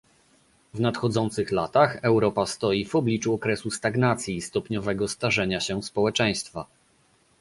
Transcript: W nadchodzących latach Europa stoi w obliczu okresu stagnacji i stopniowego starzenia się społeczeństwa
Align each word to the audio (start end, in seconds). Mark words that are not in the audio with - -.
W 0.73 0.79
nadchodzących 0.79 1.51
latach 1.51 1.99
Europa 2.03 2.45
stoi 2.45 2.85
w 2.85 2.95
obliczu 2.95 3.33
okresu 3.33 3.71
stagnacji 3.71 4.35
i 4.35 4.41
stopniowego 4.41 5.07
starzenia 5.07 5.59
się 5.59 5.83
społeczeństwa 5.83 6.65